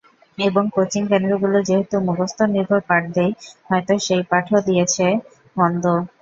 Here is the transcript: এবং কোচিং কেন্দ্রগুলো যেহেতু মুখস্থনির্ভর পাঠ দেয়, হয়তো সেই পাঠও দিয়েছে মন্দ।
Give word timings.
এবং 0.37 0.63
কোচিং 0.75 1.03
কেন্দ্রগুলো 1.11 1.57
যেহেতু 1.67 1.95
মুখস্থনির্ভর 2.07 2.79
পাঠ 2.89 3.03
দেয়, 3.15 3.33
হয়তো 3.69 3.93
সেই 4.05 4.23
পাঠও 4.31 4.57
দিয়েছে 4.67 5.05
মন্দ। 5.57 5.83